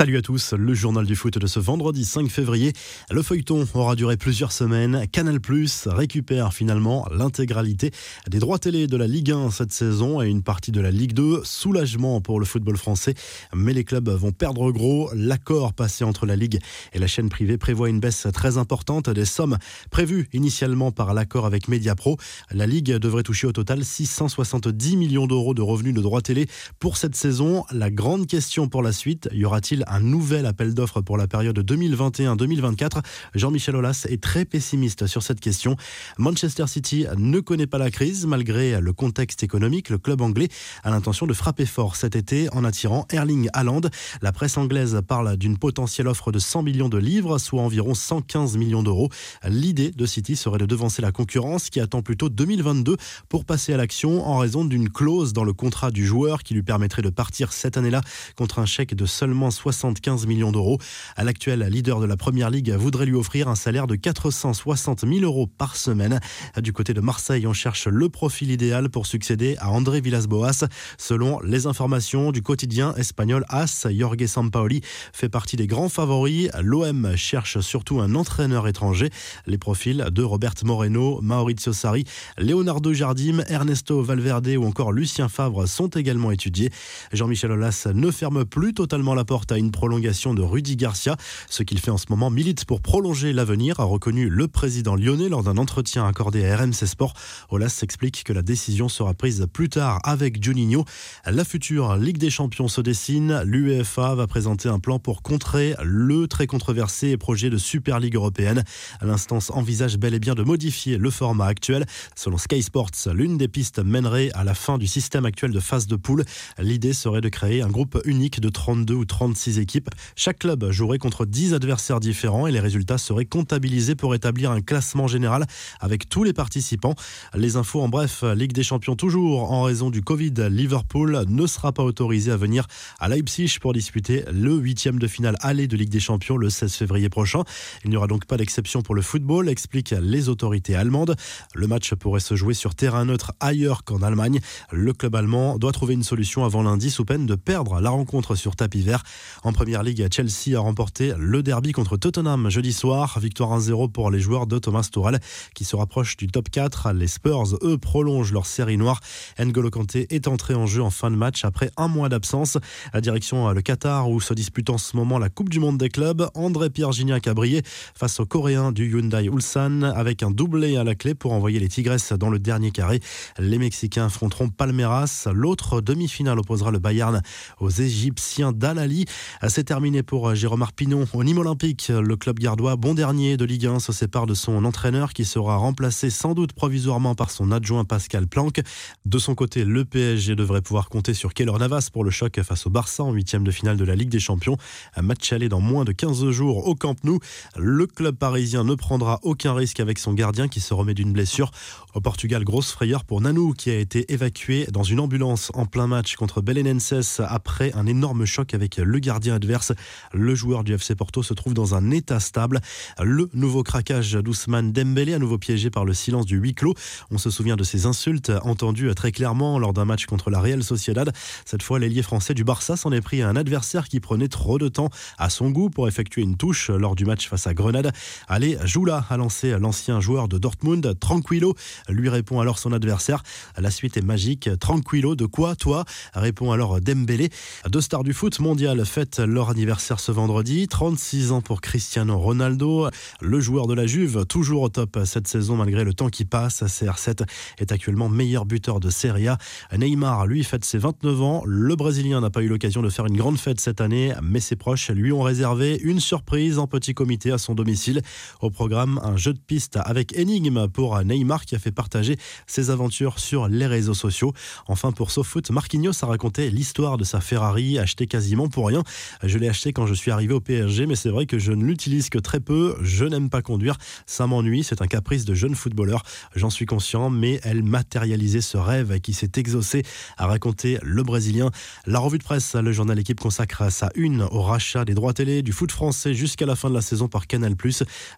Salut 0.00 0.16
à 0.16 0.22
tous, 0.22 0.54
le 0.54 0.72
journal 0.72 1.04
du 1.04 1.14
foot 1.14 1.36
de 1.36 1.46
ce 1.46 1.60
vendredi 1.60 2.06
5 2.06 2.30
février. 2.30 2.72
Le 3.10 3.22
feuilleton 3.22 3.68
aura 3.74 3.96
duré 3.96 4.16
plusieurs 4.16 4.50
semaines. 4.50 5.06
Canal 5.12 5.42
Plus 5.42 5.86
récupère 5.88 6.54
finalement 6.54 7.06
l'intégralité 7.14 7.90
des 8.26 8.38
droits 8.38 8.58
télé 8.58 8.86
de 8.86 8.96
la 8.96 9.06
Ligue 9.06 9.30
1 9.30 9.50
cette 9.50 9.74
saison 9.74 10.22
et 10.22 10.28
une 10.30 10.42
partie 10.42 10.72
de 10.72 10.80
la 10.80 10.90
Ligue 10.90 11.12
2. 11.12 11.42
Soulagement 11.44 12.22
pour 12.22 12.40
le 12.40 12.46
football 12.46 12.78
français, 12.78 13.12
mais 13.54 13.74
les 13.74 13.84
clubs 13.84 14.08
vont 14.08 14.32
perdre 14.32 14.72
gros. 14.72 15.10
L'accord 15.12 15.74
passé 15.74 16.02
entre 16.02 16.24
la 16.24 16.34
Ligue 16.34 16.60
et 16.94 16.98
la 16.98 17.06
chaîne 17.06 17.28
privée 17.28 17.58
prévoit 17.58 17.90
une 17.90 18.00
baisse 18.00 18.26
très 18.32 18.56
importante 18.56 19.10
des 19.10 19.26
sommes 19.26 19.58
prévues 19.90 20.30
initialement 20.32 20.92
par 20.92 21.12
l'accord 21.12 21.44
avec 21.44 21.68
Mediapro. 21.68 22.16
La 22.52 22.66
Ligue 22.66 22.92
devrait 22.92 23.22
toucher 23.22 23.48
au 23.48 23.52
total 23.52 23.84
670 23.84 24.96
millions 24.96 25.26
d'euros 25.26 25.52
de 25.52 25.60
revenus 25.60 25.92
de 25.92 26.00
droits 26.00 26.22
télé 26.22 26.48
pour 26.78 26.96
cette 26.96 27.16
saison. 27.16 27.66
La 27.70 27.90
grande 27.90 28.26
question 28.26 28.66
pour 28.66 28.82
la 28.82 28.92
suite, 28.92 29.28
y 29.34 29.44
aura-t-il 29.44 29.84
un 29.90 30.00
nouvel 30.00 30.46
appel 30.46 30.72
d'offres 30.72 31.00
pour 31.00 31.18
la 31.18 31.26
période 31.26 31.58
2021-2024 31.58 33.02
Jean-Michel 33.34 33.76
Aulas 33.76 34.06
est 34.08 34.22
très 34.22 34.44
pessimiste 34.44 35.06
sur 35.06 35.22
cette 35.22 35.40
question. 35.40 35.76
Manchester 36.16 36.66
City 36.68 37.06
ne 37.16 37.40
connaît 37.40 37.66
pas 37.66 37.78
la 37.78 37.90
crise 37.90 38.24
malgré 38.26 38.80
le 38.80 38.92
contexte 38.92 39.42
économique. 39.42 39.90
Le 39.90 39.98
club 39.98 40.20
anglais 40.20 40.48
a 40.84 40.90
l'intention 40.90 41.26
de 41.26 41.32
frapper 41.32 41.66
fort 41.66 41.96
cet 41.96 42.14
été 42.14 42.48
en 42.52 42.64
attirant 42.64 43.06
Erling 43.10 43.48
Haaland. 43.52 43.82
La 44.22 44.32
presse 44.32 44.56
anglaise 44.56 45.00
parle 45.06 45.36
d'une 45.36 45.58
potentielle 45.58 46.06
offre 46.06 46.30
de 46.30 46.38
100 46.38 46.62
millions 46.62 46.88
de 46.88 46.98
livres, 46.98 47.38
soit 47.38 47.62
environ 47.62 47.94
115 47.94 48.56
millions 48.56 48.82
d'euros. 48.82 49.08
L'idée 49.44 49.90
de 49.90 50.06
City 50.06 50.36
serait 50.36 50.58
de 50.58 50.66
devancer 50.66 51.02
la 51.02 51.10
concurrence 51.10 51.68
qui 51.68 51.80
attend 51.80 52.02
plutôt 52.02 52.28
2022 52.28 52.96
pour 53.28 53.44
passer 53.44 53.72
à 53.74 53.76
l'action 53.76 54.24
en 54.26 54.38
raison 54.38 54.64
d'une 54.64 54.88
clause 54.88 55.32
dans 55.32 55.44
le 55.44 55.52
contrat 55.52 55.90
du 55.90 56.06
joueur 56.06 56.42
qui 56.44 56.54
lui 56.54 56.62
permettrait 56.62 57.02
de 57.02 57.10
partir 57.10 57.52
cette 57.52 57.76
année-là 57.76 58.02
contre 58.36 58.60
un 58.60 58.66
chèque 58.66 58.94
de 58.94 59.06
seulement 59.06 59.50
60 59.50 59.79
75 59.80 60.26
millions 60.26 60.52
d'euros. 60.52 60.78
L'actuel 61.16 61.60
leader 61.70 62.00
de 62.00 62.06
la 62.06 62.18
Première 62.18 62.50
Ligue 62.50 62.70
voudrait 62.72 63.06
lui 63.06 63.14
offrir 63.14 63.48
un 63.48 63.54
salaire 63.54 63.86
de 63.86 63.94
460 63.94 65.06
000 65.08 65.24
euros 65.24 65.46
par 65.46 65.74
semaine. 65.74 66.20
Du 66.58 66.74
côté 66.74 66.92
de 66.92 67.00
Marseille, 67.00 67.46
on 67.46 67.54
cherche 67.54 67.86
le 67.86 68.10
profil 68.10 68.50
idéal 68.50 68.90
pour 68.90 69.06
succéder 69.06 69.56
à 69.58 69.70
André 69.70 70.02
Villas-Boas. 70.02 70.66
Selon 70.98 71.40
les 71.40 71.66
informations 71.66 72.30
du 72.30 72.42
quotidien 72.42 72.94
espagnol 72.96 73.46
AS, 73.48 73.86
Jorge 73.90 74.26
Sampaoli 74.26 74.82
fait 75.14 75.30
partie 75.30 75.56
des 75.56 75.66
grands 75.66 75.88
favoris. 75.88 76.50
L'OM 76.60 77.16
cherche 77.16 77.60
surtout 77.60 78.00
un 78.00 78.14
entraîneur 78.14 78.68
étranger. 78.68 79.08
Les 79.46 79.56
profils 79.56 80.08
de 80.12 80.22
Robert 80.22 80.54
Moreno, 80.62 81.20
Maurizio 81.22 81.72
Sarri, 81.72 82.04
Leonardo 82.36 82.92
Jardim, 82.92 83.42
Ernesto 83.48 84.02
Valverde 84.02 84.48
ou 84.58 84.66
encore 84.66 84.92
Lucien 84.92 85.30
Favre 85.30 85.66
sont 85.66 85.88
également 85.88 86.32
étudiés. 86.32 86.70
Jean-Michel 87.14 87.52
Aulas 87.52 87.88
ne 87.94 88.10
ferme 88.10 88.44
plus 88.44 88.74
totalement 88.74 89.14
la 89.14 89.24
porte 89.24 89.52
à 89.52 89.56
une 89.56 89.69
prolongation 89.70 90.34
de 90.34 90.42
Rudy 90.42 90.76
Garcia. 90.76 91.16
Ce 91.48 91.62
qu'il 91.62 91.78
fait 91.78 91.90
en 91.90 91.98
ce 91.98 92.06
moment 92.10 92.30
milite 92.30 92.64
pour 92.64 92.80
prolonger 92.80 93.32
l'avenir, 93.32 93.80
a 93.80 93.84
reconnu 93.84 94.28
le 94.28 94.48
président 94.48 94.96
lyonnais 94.96 95.28
lors 95.28 95.42
d'un 95.42 95.56
entretien 95.56 96.06
accordé 96.06 96.44
à 96.44 96.56
RMC 96.56 96.86
Sport. 96.86 97.14
Olas 97.50 97.68
s'explique 97.68 98.24
que 98.24 98.32
la 98.32 98.42
décision 98.42 98.88
sera 98.88 99.14
prise 99.14 99.46
plus 99.52 99.68
tard 99.68 100.00
avec 100.04 100.42
Juninho. 100.42 100.84
La 101.26 101.44
future 101.44 101.96
Ligue 101.96 102.18
des 102.18 102.30
Champions 102.30 102.68
se 102.68 102.80
dessine. 102.80 103.42
L'UEFA 103.44 104.14
va 104.14 104.26
présenter 104.26 104.68
un 104.68 104.78
plan 104.78 104.98
pour 104.98 105.22
contrer 105.22 105.74
le 105.82 106.26
très 106.26 106.46
controversé 106.46 107.16
projet 107.16 107.50
de 107.50 107.56
Super 107.56 108.00
Ligue 108.00 108.16
européenne. 108.16 108.64
L'instance 109.00 109.50
envisage 109.50 109.98
bel 109.98 110.14
et 110.14 110.18
bien 110.18 110.34
de 110.34 110.42
modifier 110.42 110.98
le 110.98 111.10
format 111.10 111.46
actuel. 111.46 111.86
Selon 112.16 112.38
Sky 112.38 112.62
Sports, 112.62 112.90
l'une 113.12 113.38
des 113.38 113.48
pistes 113.48 113.78
mènerait 113.78 114.30
à 114.34 114.44
la 114.44 114.54
fin 114.54 114.78
du 114.78 114.86
système 114.86 115.24
actuel 115.24 115.52
de 115.52 115.60
phase 115.60 115.86
de 115.86 115.96
poule. 115.96 116.24
L'idée 116.58 116.92
serait 116.92 117.20
de 117.20 117.28
créer 117.28 117.62
un 117.62 117.68
groupe 117.68 118.00
unique 118.04 118.40
de 118.40 118.48
32 118.48 118.94
ou 118.94 119.04
36 119.04 119.59
équipes. 119.60 119.90
Chaque 120.16 120.40
club 120.40 120.70
jouerait 120.70 120.98
contre 120.98 121.26
10 121.26 121.54
adversaires 121.54 122.00
différents 122.00 122.46
et 122.46 122.52
les 122.52 122.60
résultats 122.60 122.98
seraient 122.98 123.24
comptabilisés 123.24 123.94
pour 123.94 124.14
établir 124.14 124.50
un 124.50 124.60
classement 124.60 125.06
général 125.06 125.46
avec 125.78 126.08
tous 126.08 126.24
les 126.24 126.32
participants. 126.32 126.94
Les 127.34 127.56
infos 127.56 127.80
en 127.80 127.88
bref, 127.88 128.24
Ligue 128.34 128.52
des 128.52 128.62
Champions 128.62 128.96
toujours 128.96 129.52
en 129.52 129.62
raison 129.62 129.90
du 129.90 130.02
Covid. 130.02 130.34
Liverpool 130.50 131.24
ne 131.28 131.46
sera 131.46 131.72
pas 131.72 131.82
autorisé 131.82 132.32
à 132.32 132.36
venir 132.36 132.66
à 132.98 133.08
Leipzig 133.08 133.58
pour 133.60 133.72
disputer 133.72 134.24
le 134.32 134.54
huitième 134.54 134.98
de 134.98 135.06
finale 135.06 135.36
aller 135.40 135.66
de 135.66 135.76
Ligue 135.76 135.90
des 135.90 136.00
Champions 136.00 136.36
le 136.36 136.50
16 136.50 136.72
février 136.74 137.08
prochain. 137.08 137.42
Il 137.84 137.90
n'y 137.90 137.96
aura 137.96 138.06
donc 138.06 138.24
pas 138.24 138.36
d'exception 138.36 138.82
pour 138.82 138.94
le 138.94 139.02
football, 139.02 139.48
expliquent 139.48 139.94
les 140.00 140.28
autorités 140.28 140.74
allemandes. 140.74 141.16
Le 141.54 141.66
match 141.66 141.94
pourrait 141.94 142.20
se 142.20 142.34
jouer 142.34 142.54
sur 142.54 142.74
terrain 142.74 143.04
neutre 143.04 143.32
ailleurs 143.40 143.84
qu'en 143.84 144.02
Allemagne. 144.02 144.40
Le 144.70 144.92
club 144.92 145.14
allemand 145.14 145.58
doit 145.58 145.72
trouver 145.72 145.94
une 145.94 146.02
solution 146.02 146.44
avant 146.44 146.62
lundi 146.62 146.90
sous 146.90 147.04
peine 147.04 147.26
de 147.26 147.34
perdre 147.34 147.80
la 147.80 147.90
rencontre 147.90 148.34
sur 148.34 148.56
tapis 148.56 148.82
vert. 148.82 149.02
En 149.42 149.52
première 149.52 149.82
ligue, 149.82 150.06
Chelsea 150.12 150.54
a 150.54 150.60
remporté 150.60 151.14
le 151.18 151.42
derby 151.42 151.72
contre 151.72 151.96
Tottenham 151.96 152.50
jeudi 152.50 152.74
soir. 152.74 153.18
Victoire 153.20 153.58
1-0 153.58 153.90
pour 153.90 154.10
les 154.10 154.20
joueurs 154.20 154.46
de 154.46 154.58
Thomas 154.58 154.86
Tuchel 154.92 155.18
qui 155.54 155.64
se 155.64 155.76
rapprochent 155.76 156.18
du 156.18 156.26
top 156.26 156.50
4. 156.50 156.92
Les 156.92 157.06
Spurs, 157.06 157.56
eux, 157.62 157.78
prolongent 157.78 158.32
leur 158.34 158.44
série 158.44 158.76
noire. 158.76 159.00
N'Golo 159.38 159.70
Kanté 159.70 160.06
est 160.10 160.28
entré 160.28 160.54
en 160.54 160.66
jeu 160.66 160.82
en 160.82 160.90
fin 160.90 161.10
de 161.10 161.16
match 161.16 161.46
après 161.46 161.70
un 161.78 161.88
mois 161.88 162.10
d'absence. 162.10 162.58
À 162.92 163.00
direction 163.00 163.50
le 163.50 163.62
Qatar 163.62 164.10
où 164.10 164.20
se 164.20 164.34
dispute 164.34 164.68
en 164.68 164.76
ce 164.76 164.94
moment 164.94 165.18
la 165.18 165.30
Coupe 165.30 165.48
du 165.48 165.58
Monde 165.58 165.78
des 165.78 165.88
clubs. 165.88 166.28
André-Pierre 166.34 166.92
Gignac 166.92 167.26
a 167.26 167.32
brillé 167.32 167.62
face 167.64 168.20
aux 168.20 168.26
Coréens 168.26 168.72
du 168.72 168.90
Hyundai 168.90 169.24
Ulsan 169.24 169.84
avec 169.84 170.22
un 170.22 170.30
doublé 170.30 170.76
à 170.76 170.84
la 170.84 170.94
clé 170.94 171.14
pour 171.14 171.32
envoyer 171.32 171.60
les 171.60 171.68
Tigresses 171.68 172.12
dans 172.12 172.28
le 172.28 172.38
dernier 172.38 172.72
carré. 172.72 173.00
Les 173.38 173.56
Mexicains 173.56 174.06
affronteront 174.06 174.50
Palmeiras. 174.50 175.28
L'autre 175.32 175.80
demi-finale 175.80 176.38
opposera 176.38 176.70
le 176.70 176.78
Bayern 176.78 177.22
aux 177.58 177.70
Égyptiens 177.70 178.52
d'Al-Ali. 178.52 179.06
C'est 179.48 179.64
terminé 179.64 180.02
pour 180.02 180.28
euh, 180.28 180.34
Jérôme 180.34 180.62
Arpinon 180.62 181.06
au 181.12 181.24
Nîmes 181.24 181.38
Olympique. 181.38 181.88
Le 181.88 182.16
club 182.16 182.38
gardois, 182.38 182.76
bon 182.76 182.94
dernier 182.94 183.36
de 183.36 183.44
Ligue 183.44 183.66
1, 183.66 183.80
se 183.80 183.92
sépare 183.92 184.26
de 184.26 184.34
son 184.34 184.64
entraîneur 184.64 185.12
qui 185.12 185.24
sera 185.24 185.56
remplacé 185.56 186.10
sans 186.10 186.34
doute 186.34 186.52
provisoirement 186.52 187.14
par 187.14 187.30
son 187.30 187.52
adjoint 187.52 187.84
Pascal 187.84 188.26
Planck. 188.26 188.60
De 189.06 189.18
son 189.18 189.34
côté, 189.34 189.64
le 189.64 189.84
PSG 189.84 190.34
devrait 190.34 190.62
pouvoir 190.62 190.88
compter 190.88 191.14
sur 191.14 191.32
Keller 191.32 191.58
Navas 191.58 191.88
pour 191.92 192.04
le 192.04 192.10
choc 192.10 192.40
face 192.42 192.66
au 192.66 192.70
Barça 192.70 193.04
en 193.04 193.12
huitième 193.12 193.44
de 193.44 193.50
finale 193.50 193.76
de 193.76 193.84
la 193.84 193.94
Ligue 193.94 194.08
des 194.08 194.20
Champions. 194.20 194.56
Un 194.96 195.02
match 195.02 195.32
allé 195.32 195.48
dans 195.48 195.60
moins 195.60 195.84
de 195.84 195.92
15 195.92 196.30
jours 196.30 196.66
au 196.66 196.74
Camp 196.74 196.96
Nou. 197.04 197.18
Le 197.56 197.86
club 197.86 198.16
parisien 198.16 198.64
ne 198.64 198.74
prendra 198.74 199.20
aucun 199.22 199.54
risque 199.54 199.80
avec 199.80 199.98
son 199.98 200.12
gardien 200.12 200.48
qui 200.48 200.60
se 200.60 200.74
remet 200.74 200.94
d'une 200.94 201.12
blessure. 201.12 201.50
Au 201.94 202.00
Portugal, 202.00 202.44
grosse 202.44 202.72
frayeur 202.72 203.04
pour 203.04 203.20
Nanou 203.20 203.52
qui 203.52 203.70
a 203.70 203.78
été 203.78 204.12
évacué 204.12 204.66
dans 204.72 204.82
une 204.82 205.00
ambulance 205.00 205.50
en 205.54 205.66
plein 205.66 205.86
match 205.86 206.16
contre 206.16 206.40
Belenenses 206.40 207.20
après 207.20 207.72
un 207.74 207.86
énorme 207.86 208.24
choc 208.24 208.54
avec 208.54 208.76
le 208.76 208.98
gardien 208.98 209.19
adverse. 209.28 209.72
Le 210.14 210.34
joueur 210.34 210.64
du 210.64 210.72
FC 210.72 210.94
Porto 210.94 211.22
se 211.22 211.34
trouve 211.34 211.52
dans 211.52 211.74
un 211.74 211.90
état 211.90 212.20
stable. 212.20 212.60
Le 213.02 213.28
nouveau 213.34 213.62
craquage 213.62 214.12
d'Ousmane 214.12 214.72
Dembélé, 214.72 215.14
à 215.14 215.18
nouveau 215.18 215.36
piégé 215.36 215.68
par 215.68 215.84
le 215.84 215.92
silence 215.92 216.26
du 216.26 216.36
huis 216.36 216.54
clos. 216.54 216.74
On 217.10 217.18
se 217.18 217.28
souvient 217.30 217.56
de 217.56 217.64
ces 217.64 217.86
insultes 217.86 218.32
entendues 218.42 218.94
très 218.94 219.10
clairement 219.10 219.58
lors 219.58 219.72
d'un 219.72 219.84
match 219.84 220.06
contre 220.06 220.30
la 220.30 220.40
Real 220.40 220.62
Sociedad. 220.62 221.12
Cette 221.44 221.62
fois, 221.62 221.78
l'ailier 221.78 222.02
français 222.02 222.34
du 222.34 222.44
Barça 222.44 222.76
s'en 222.76 222.92
est 222.92 223.00
pris 223.00 223.22
à 223.22 223.28
un 223.28 223.36
adversaire 223.36 223.88
qui 223.88 223.98
prenait 223.98 224.28
trop 224.28 224.58
de 224.58 224.68
temps 224.68 224.90
à 225.18 225.30
son 225.30 225.50
goût 225.50 225.70
pour 225.70 225.88
effectuer 225.88 226.22
une 226.22 226.36
touche 226.36 226.70
lors 226.70 226.94
du 226.94 227.04
match 227.04 227.28
face 227.28 227.46
à 227.46 227.54
Grenade. 227.54 227.92
Allez, 228.28 228.56
Joula 228.64 229.04
a 229.10 229.16
lancé 229.16 229.58
l'ancien 229.58 230.00
joueur 230.00 230.28
de 230.28 230.38
Dortmund, 230.38 230.98
Tranquillo, 231.00 231.54
lui 231.88 232.08
répond 232.08 232.40
alors 232.40 232.58
son 232.58 232.72
adversaire. 232.72 233.22
La 233.56 233.70
suite 233.70 233.96
est 233.96 234.02
magique. 234.02 234.48
Tranquillo, 234.60 235.16
de 235.16 235.26
quoi 235.26 235.56
toi? 235.56 235.84
répond 236.14 236.52
alors 236.52 236.80
Dembélé. 236.80 237.30
Deux 237.68 237.80
stars 237.80 238.04
du 238.04 238.12
foot 238.12 238.38
mondial 238.38 238.84
fêtent 238.84 239.09
leur 239.18 239.50
anniversaire 239.50 239.98
ce 239.98 240.12
vendredi. 240.12 240.68
36 240.68 241.32
ans 241.32 241.40
pour 241.40 241.60
Cristiano 241.60 242.18
Ronaldo. 242.18 242.88
Le 243.20 243.40
joueur 243.40 243.66
de 243.66 243.74
la 243.74 243.86
Juve, 243.86 244.24
toujours 244.26 244.62
au 244.62 244.68
top 244.68 244.98
cette 245.04 245.26
saison 245.26 245.56
malgré 245.56 245.84
le 245.84 245.92
temps 245.92 246.08
qui 246.08 246.24
passe. 246.24 246.62
CR7 246.62 247.26
est 247.58 247.72
actuellement 247.72 248.08
meilleur 248.08 248.46
buteur 248.46 248.80
de 248.80 248.90
Serie 248.90 249.28
A. 249.28 249.38
Neymar, 249.76 250.26
lui, 250.26 250.44
fête 250.44 250.64
ses 250.64 250.78
29 250.78 251.22
ans. 251.22 251.42
Le 251.44 251.74
Brésilien 251.76 252.20
n'a 252.20 252.30
pas 252.30 252.42
eu 252.42 252.48
l'occasion 252.48 252.82
de 252.82 252.90
faire 252.90 253.06
une 253.06 253.16
grande 253.16 253.38
fête 253.38 253.60
cette 253.60 253.80
année, 253.80 254.14
mais 254.22 254.40
ses 254.40 254.56
proches 254.56 254.90
lui 254.90 255.12
ont 255.12 255.22
réservé 255.22 255.80
une 255.82 256.00
surprise 256.00 256.58
en 256.58 256.66
petit 256.66 256.94
comité 256.94 257.32
à 257.32 257.38
son 257.38 257.54
domicile. 257.54 258.02
Au 258.40 258.50
programme, 258.50 259.00
un 259.02 259.16
jeu 259.16 259.32
de 259.32 259.38
piste 259.38 259.78
avec 259.82 260.16
énigme 260.16 260.68
pour 260.68 261.02
Neymar 261.02 261.44
qui 261.44 261.54
a 261.54 261.58
fait 261.58 261.72
partager 261.72 262.16
ses 262.46 262.70
aventures 262.70 263.18
sur 263.18 263.48
les 263.48 263.66
réseaux 263.66 263.94
sociaux. 263.94 264.32
Enfin, 264.68 264.92
pour 264.92 265.10
SoFoot, 265.10 265.50
Marquinhos 265.50 266.02
a 266.02 266.06
raconté 266.06 266.50
l'histoire 266.50 266.96
de 266.96 267.04
sa 267.04 267.20
Ferrari 267.20 267.78
achetée 267.78 268.06
quasiment 268.06 268.48
pour 268.48 268.68
rien. 268.68 268.82
Je 269.22 269.38
l'ai 269.38 269.48
acheté 269.48 269.72
quand 269.72 269.86
je 269.86 269.94
suis 269.94 270.10
arrivé 270.10 270.34
au 270.34 270.40
PSG, 270.40 270.86
mais 270.86 270.96
c'est 270.96 271.10
vrai 271.10 271.26
que 271.26 271.38
je 271.38 271.52
ne 271.52 271.64
l'utilise 271.64 272.08
que 272.08 272.18
très 272.18 272.40
peu. 272.40 272.76
Je 272.82 273.04
n'aime 273.04 273.30
pas 273.30 273.42
conduire, 273.42 273.76
ça 274.06 274.26
m'ennuie, 274.26 274.64
c'est 274.64 274.82
un 274.82 274.86
caprice 274.86 275.24
de 275.24 275.34
jeune 275.34 275.54
footballeur. 275.54 276.02
J'en 276.34 276.50
suis 276.50 276.66
conscient, 276.66 277.10
mais 277.10 277.40
elle 277.42 277.62
matérialisait 277.62 278.40
ce 278.40 278.56
rêve 278.56 279.00
qui 279.00 279.12
s'est 279.12 279.32
exaucé, 279.36 279.82
a 280.16 280.26
raconté 280.26 280.78
le 280.82 281.02
Brésilien. 281.02 281.50
La 281.86 281.98
revue 281.98 282.18
de 282.18 282.24
presse, 282.24 282.54
le 282.54 282.72
journal 282.72 282.98
Équipe 282.98 283.20
consacre 283.20 283.70
sa 283.70 283.90
une 283.94 284.22
au 284.22 284.42
rachat 284.42 284.84
des 284.84 284.94
droits 284.94 285.12
télé 285.12 285.42
du 285.42 285.52
foot 285.52 285.72
français 285.72 286.14
jusqu'à 286.14 286.46
la 286.46 286.56
fin 286.56 286.68
de 286.68 286.74
la 286.74 286.82
saison 286.82 287.08
par 287.08 287.26
Canal+. 287.26 287.54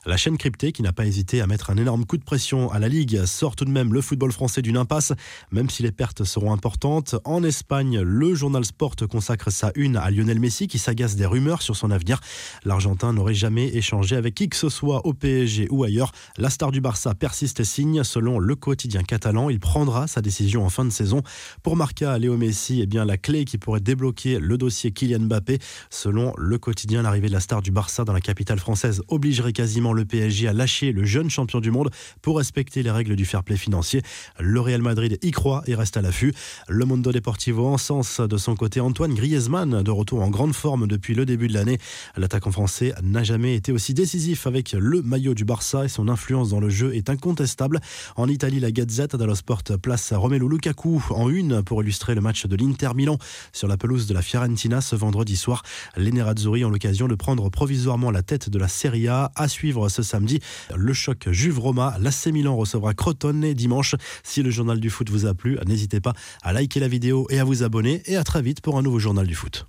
La 0.07 0.17
chaîne 0.17 0.37
cryptée, 0.37 0.73
qui 0.73 0.83
n'a 0.83 0.93
pas 0.93 1.07
hésité 1.07 1.41
à 1.41 1.47
mettre 1.47 1.71
un 1.71 1.77
énorme 1.77 2.05
coup 2.05 2.17
de 2.17 2.25
pression 2.25 2.71
à 2.71 2.79
la 2.79 2.89
Ligue, 2.89 3.25
sort 3.25 3.57
tout 3.57 3.65
de 3.65 3.71
même 3.71 3.93
le 3.93 4.01
football 4.01 4.33
français 4.33 4.63
d'une 4.63 4.77
impasse, 4.77 5.13
même 5.51 5.71
si 5.71 5.83
les 5.83 5.93
pertes 5.93 6.25
seront 6.25 6.53
importantes. 6.53 7.15
En 7.25 7.43
Espagne, 7.45 8.01
le 8.01 8.35
journal 8.35 8.65
Sport 8.65 8.97
consacre 9.09 9.51
sa 9.51 9.73
une 9.75 9.97
à 9.97 10.11
Lionel 10.11 10.41
Messi, 10.41 10.69
qui 10.73 10.79
s'agace 10.79 11.17
des 11.17 11.27
rumeurs 11.27 11.61
sur 11.61 11.77
son 11.77 11.91
avenir. 11.91 12.19
L'Argentin 12.65 13.13
n'aurait 13.13 13.35
jamais 13.35 13.69
échangé 13.77 14.17
avec 14.17 14.35
qui 14.35 14.49
que 14.49 14.57
ce 14.57 14.71
soit 14.71 15.07
au 15.07 15.13
PSG 15.13 15.67
ou 15.69 15.85
ailleurs. 15.85 16.13
La 16.39 16.49
star 16.49 16.73
du 16.73 16.81
Barça 16.81 17.15
persiste 17.15 17.61
et 17.61 17.65
signe. 17.65 18.03
Selon 18.05 18.39
le 18.39 18.57
quotidien 18.57 19.03
catalan, 19.03 19.51
il 19.51 19.61
prendra 19.61 20.07
sa 20.07 20.23
décision 20.23 20.65
en 20.65 20.71
fin 20.71 20.87
de 20.87 20.91
saison. 20.91 21.21
Pour 21.63 21.77
Marca, 21.77 22.19
Léo 22.19 22.39
Messi, 22.39 22.81
eh 22.81 22.87
bien, 22.87 23.05
la 23.05 23.19
clé 23.19 23.45
qui 23.45 23.59
pourrait 23.59 23.81
débloquer 23.81 24.39
le 24.39 24.57
dossier 24.57 24.93
Kylian 24.93 25.27
Mbappé. 25.27 25.59
Selon 25.91 26.33
le 26.39 26.57
quotidien, 26.57 27.03
l'arrivée 27.03 27.29
de 27.29 27.35
la 27.35 27.41
star 27.41 27.61
du 27.61 27.71
Barça 27.71 28.07
dans 28.07 28.15
la 28.15 28.23
capitale 28.23 28.59
française 28.59 29.03
obligerait 29.09 29.53
quasiment 29.53 29.93
le 29.93 30.07
PSG 30.07 30.49
à 30.49 30.55
lâcher 30.55 30.93
le 30.93 31.05
jeune 31.05 31.29
champion 31.29 31.61
du 31.61 31.71
monde 31.71 31.91
pour 32.23 32.39
respecter 32.39 32.83
les 32.83 32.91
règles 32.91 33.15
du 33.15 33.27
fair 33.27 33.45
play 33.45 33.59
financier. 33.59 34.01
Le 34.41 34.59
Real 34.59 34.81
Madrid 34.81 35.19
y 35.21 35.33
croit 35.33 35.65
et 35.67 35.75
reste 35.75 35.99
à 35.99 36.01
l'affût. 36.01 36.33
Le 36.67 36.87
Mondo 36.87 37.13
Deportivo 37.13 37.67
encense 37.67 38.21
de 38.21 38.39
son 38.39 38.55
côté 38.55 38.81
Antoine 38.81 39.13
Griezmann, 39.13 39.83
de 39.83 39.91
retour 39.91 40.23
en 40.23 40.31
grande 40.31 40.55
forme 40.55 40.62
depuis 40.63 41.15
le 41.15 41.27
début 41.27 41.49
de 41.49 41.55
l'année. 41.55 41.79
L'attaquant 42.17 42.53
français 42.53 42.95
n'a 43.03 43.25
jamais 43.25 43.57
été 43.57 43.73
aussi 43.73 43.95
décisif 43.95 44.47
avec 44.47 44.73
le 44.73 45.03
maillot 45.03 45.35
du 45.35 45.45
Barça 45.45 45.85
et 45.85 45.89
son 45.89 46.09
influence 46.09 46.51
dans 46.51 46.61
le 46.61 46.71
jeu 46.71 46.95
est 46.95 47.11
incontestable. 47.11 47.81
En 48.15 48.29
Italie, 48.29 48.61
la 48.61 48.71
Gazette 48.71 49.17
dello 49.17 49.35
Sport 49.35 49.65
place 49.83 50.13
Romelu 50.13 50.49
Lukaku 50.49 51.03
en 51.11 51.29
une 51.29 51.63
pour 51.63 51.83
illustrer 51.83 52.15
le 52.15 52.21
match 52.21 52.47
de 52.47 52.55
l'Inter 52.55 52.91
Milan 52.95 53.19
sur 53.53 53.67
la 53.67 53.77
pelouse 53.77 54.07
de 54.07 54.15
la 54.15 54.23
Fiorentina 54.23 54.81
ce 54.81 54.95
vendredi 54.95 55.37
soir. 55.37 55.65
Les 55.97 56.13
Nerazzurri 56.13 56.65
ont 56.65 56.71
l'occasion 56.71 57.09
de 57.09 57.17
prendre 57.17 57.51
provisoirement 57.51 58.13
la 58.13 58.23
tête 58.23 58.49
de 58.49 58.59
la 58.59 58.69
Serie 58.69 59.09
A 59.09 59.33
à 59.35 59.49
suivre 59.49 59.89
ce 59.89 60.03
samedi. 60.03 60.39
Le 60.77 60.93
choc 60.93 61.29
Juve-Roma, 61.29 61.97
l'AC 62.01 62.27
Milan 62.27 62.57
recevra 62.57 62.95
Crotone 62.95 63.53
dimanche. 63.53 63.97
Si 64.23 64.43
le 64.43 64.51
journal 64.51 64.79
du 64.79 64.91
foot 64.91 65.11
vous 65.11 65.27
a 65.27 65.35
plu, 65.35 65.59
n'hésitez 65.67 66.01
pas 66.01 66.15
à 66.43 66.53
liker 66.53 66.79
la 66.79 66.89
vidéo 66.89 67.27
et 67.31 67.41
à 67.41 67.45
vous 67.45 67.65
abonner 67.65 68.03
et 68.07 68.17
à 68.17 68.23
très 68.23 68.43
vite 68.43 68.61
pour 68.61 68.79
un 68.79 68.83
nouveau 68.83 69.01
journal 69.01 69.27
du 69.27 69.35
foot. 69.35 69.67